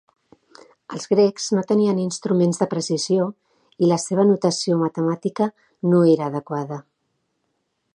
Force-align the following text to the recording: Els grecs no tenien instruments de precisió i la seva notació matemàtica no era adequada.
Els 0.95 1.03
grecs 1.11 1.45
no 1.57 1.63
tenien 1.71 1.99
instruments 2.05 2.61
de 2.63 2.69
precisió 2.73 3.29
i 3.87 3.93
la 3.93 4.01
seva 4.07 4.27
notació 4.33 4.83
matemàtica 4.85 5.53
no 5.93 6.05
era 6.17 6.33
adequada. 6.35 6.85